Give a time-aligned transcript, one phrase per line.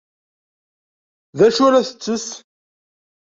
[1.37, 2.27] D acu ay la tettess?